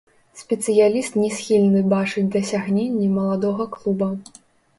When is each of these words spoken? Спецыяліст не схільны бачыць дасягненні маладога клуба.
Спецыяліст 0.41 1.19
не 1.23 1.27
схільны 1.39 1.83
бачыць 1.93 2.25
дасягненні 2.37 3.11
маладога 3.19 3.69
клуба. 3.79 4.11